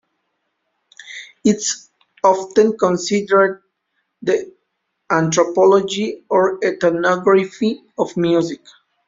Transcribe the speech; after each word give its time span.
It 1.45 1.57
is 1.57 1.91
often 2.23 2.75
considered 2.75 3.61
the 4.23 4.51
anthropology 5.11 6.25
or 6.27 6.57
ethnography 6.65 7.83
of 7.99 8.17
music. 8.17 8.63